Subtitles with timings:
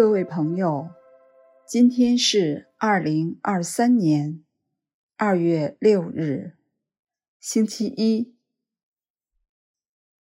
[0.00, 0.88] 各位朋友，
[1.68, 4.42] 今天是二零二三年
[5.18, 6.56] 二月六日，
[7.38, 8.34] 星期一。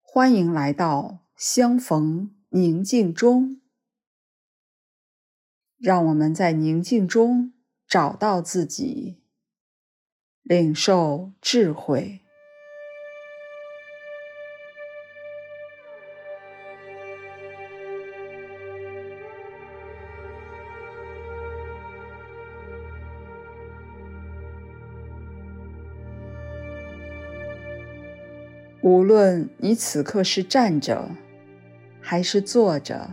[0.01, 3.61] 欢迎来到相逢宁静中，
[5.77, 7.53] 让我们在宁静中
[7.87, 9.21] 找到自己，
[10.41, 12.22] 领受智慧。
[28.83, 31.09] 无论你此刻是站着，
[32.01, 33.09] 还是坐着，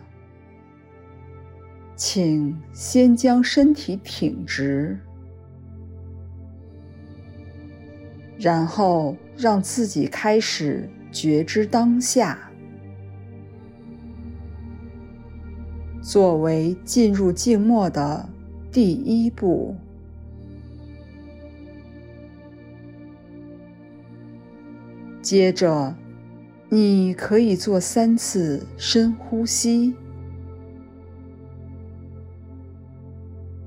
[1.94, 4.98] 请先将身体挺直，
[8.36, 12.50] 然后让自己开始觉知当下。
[16.02, 18.28] 作为进入静默的
[18.72, 19.77] 第一步。
[25.22, 25.94] 接着，
[26.70, 29.94] 你可以做三次深呼吸，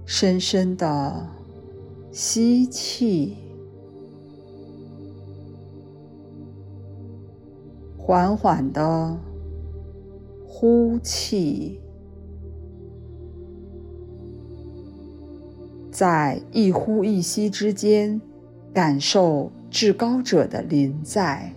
[0.05, 1.27] 深深的
[2.11, 3.37] 吸气，
[7.97, 9.17] 缓缓的
[10.47, 11.79] 呼气，
[15.91, 18.19] 在一呼一吸之间，
[18.73, 21.53] 感受至高者的临在。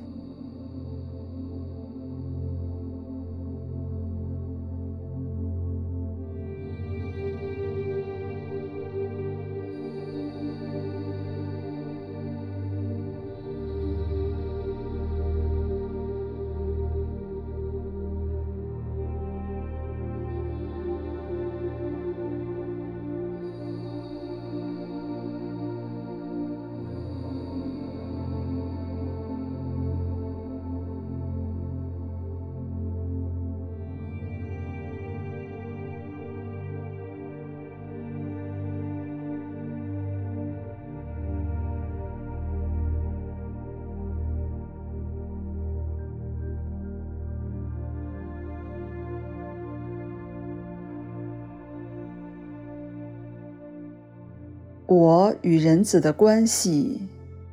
[54.86, 57.00] 我与人子的关系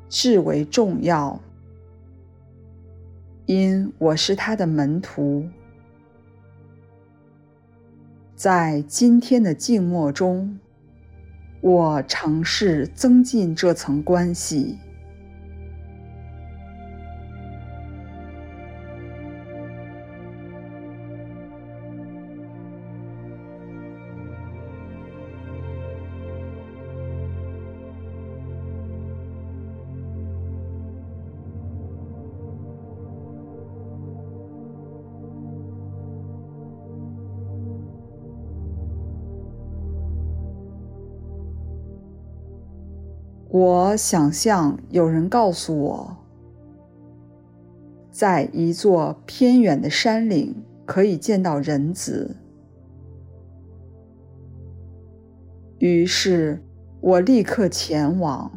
[0.07, 1.41] 至为重要，
[3.47, 5.43] 因我是他的门徒。
[8.35, 10.59] 在今天的静默中，
[11.61, 14.77] 我尝试增进这层关系。
[43.53, 46.17] 我想象有人告诉我，
[48.09, 50.55] 在一座偏远的山岭
[50.87, 52.35] 可以见到人子。
[55.77, 56.63] 于是
[56.99, 58.51] 我立刻前往。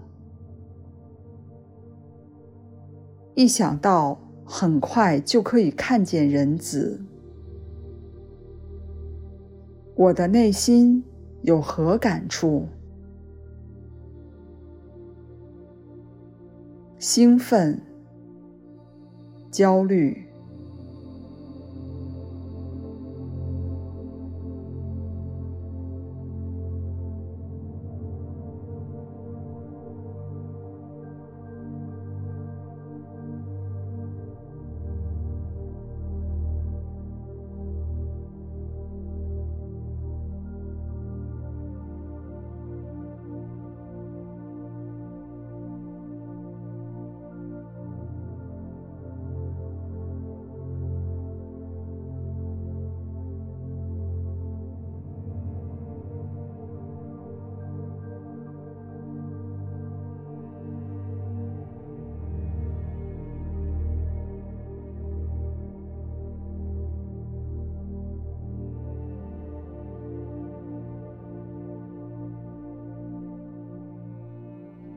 [3.34, 7.02] 一想到很快就可以看见人子，
[9.94, 11.04] 我的内心
[11.42, 12.66] 有何感触？
[17.08, 17.80] 兴奋、
[19.48, 20.25] 焦虑。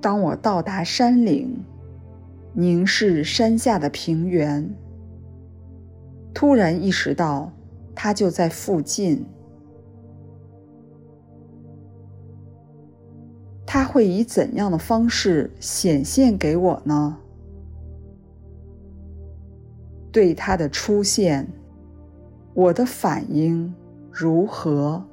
[0.09, 1.55] 当我到达山岭
[2.55, 4.67] 凝视山下的平原。
[6.33, 7.51] 突然意识到
[7.93, 9.23] 他就在附近。
[13.67, 17.15] 他会以怎样的方式显现给我呢？
[20.11, 21.47] 对他的出现
[22.55, 23.71] 我的反应
[24.11, 25.05] 如何？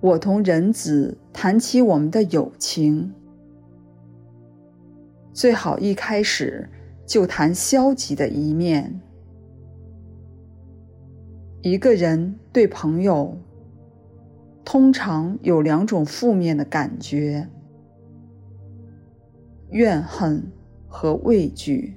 [0.00, 3.12] 我同人子谈起我们的友情，
[5.32, 6.68] 最好一开始
[7.06, 9.00] 就谈消极的一面。
[11.62, 13.36] 一个人对朋友，
[14.64, 17.48] 通常有两种负面的感觉：
[19.70, 20.42] 怨恨
[20.86, 21.96] 和畏惧。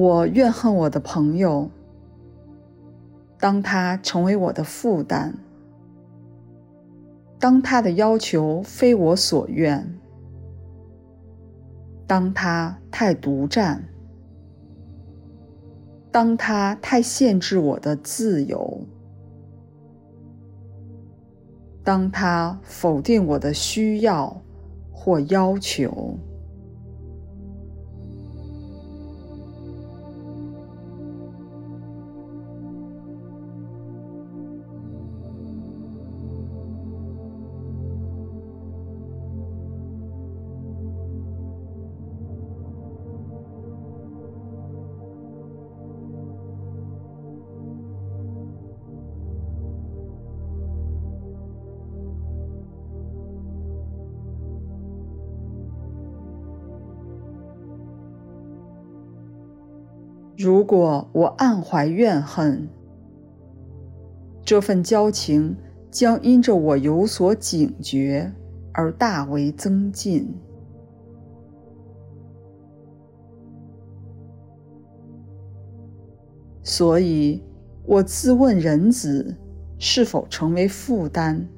[0.00, 1.68] 我怨恨我的朋友，
[3.36, 5.32] 当他成为我的负担，
[7.40, 9.98] 当他的要求非我所愿，
[12.06, 13.88] 当他太独占，
[16.12, 18.80] 当他太限制我的自由，
[21.82, 24.40] 当他否定我的需要
[24.92, 26.16] 或要求。
[60.40, 62.68] 如果我暗怀怨恨，
[64.44, 65.56] 这份交情
[65.90, 68.32] 将因着我有所警觉
[68.72, 70.32] 而大为增进。
[76.62, 77.42] 所以，
[77.84, 79.36] 我自问人子
[79.80, 81.48] 是否成为负担？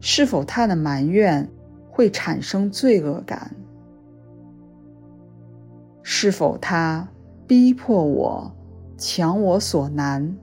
[0.00, 1.48] 是否他的埋怨
[1.90, 3.56] 会产生罪恶感？
[6.02, 7.08] 是否他？
[7.52, 8.50] 逼迫我，
[8.96, 10.38] 强我所难，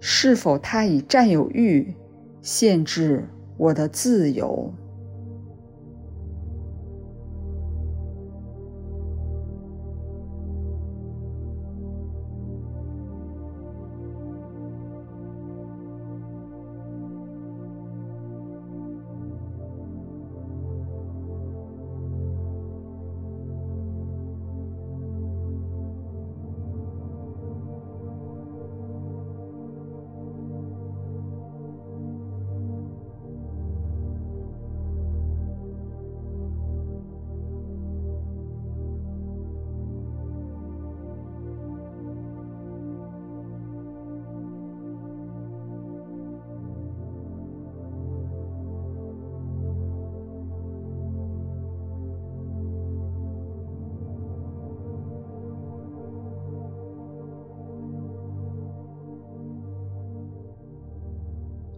[0.00, 1.94] 是否他以占有欲
[2.42, 4.74] 限制我的自由？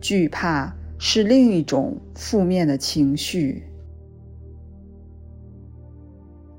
[0.01, 3.65] 惧怕是另一种负面的情绪，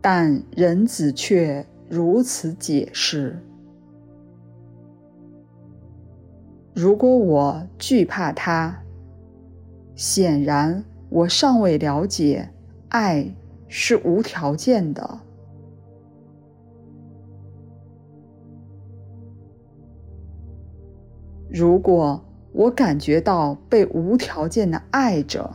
[0.02, 3.38] 但人子却如此解释：
[6.74, 8.82] 如果我惧怕他，
[9.96, 12.50] 显然我尚未了解
[12.90, 13.36] 爱
[13.68, 15.20] 是无条件的。
[21.50, 22.24] 如果
[22.60, 25.50] 我感觉到被无条件的爱着，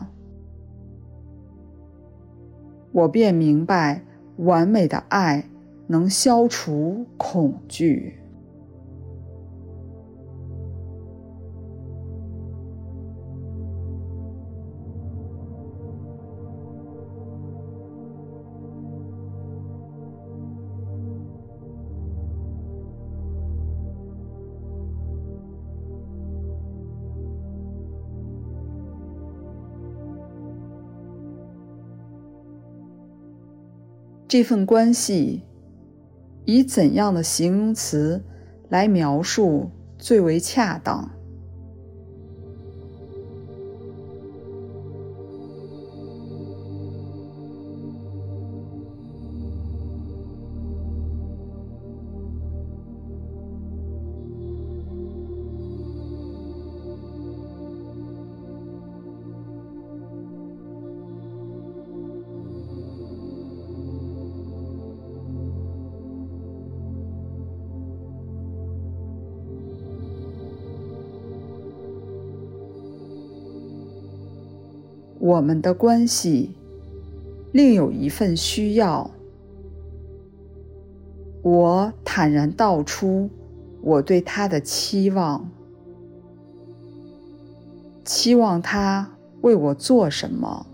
[2.91, 4.01] 我便明白
[4.37, 5.47] 完美的爱
[5.85, 8.19] 能消除恐惧。
[34.27, 35.43] 这份关系，
[36.45, 38.23] 以怎样的形容词
[38.69, 41.11] 来描述最为恰当？
[75.25, 76.51] 我们的关系
[77.51, 79.09] 另有一份需要。
[81.41, 83.27] 我坦然道出
[83.81, 85.49] 我对他的期望，
[88.03, 90.67] 期望他为我做什么，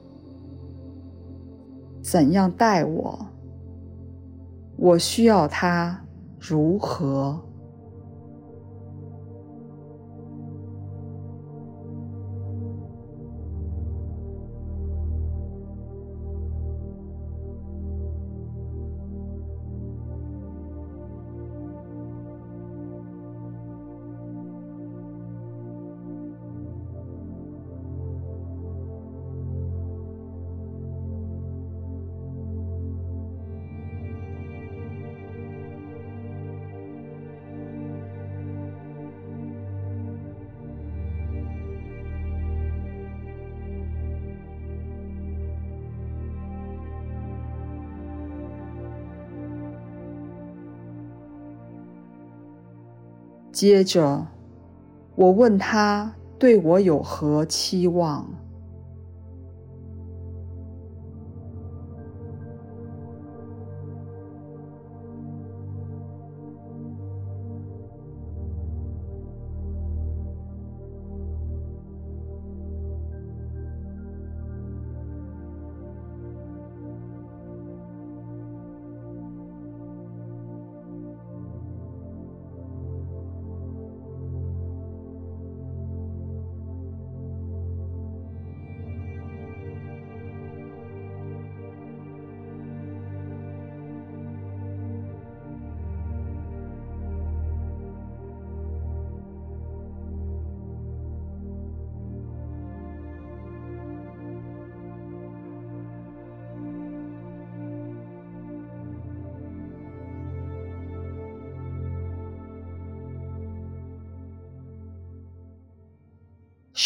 [2.01, 3.25] 怎样待我，
[4.75, 6.03] 我需要他
[6.37, 7.39] 如何。
[53.61, 54.25] 接着，
[55.13, 58.27] 我问他对我有何期望。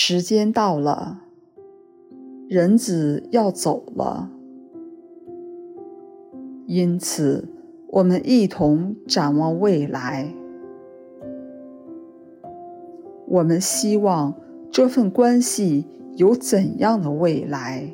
[0.08, 1.24] 时间到了，
[2.48, 4.30] 人子要走了，
[6.68, 7.50] 因此
[7.88, 10.32] 我们一同展望未来。
[13.26, 14.36] 我们希望
[14.70, 17.92] 这份关系有怎样的未来？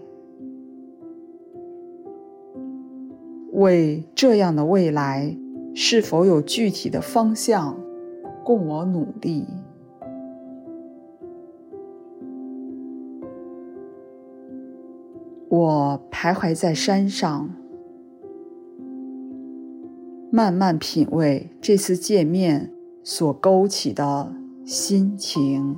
[3.54, 5.38] 为这样的未来，
[5.74, 7.80] 是否有具体的方向
[8.44, 9.46] 供我努力？
[15.64, 17.52] 我徘徊在山上，
[20.32, 24.34] 慢慢品味这次见面所勾起的
[24.66, 25.78] 心情。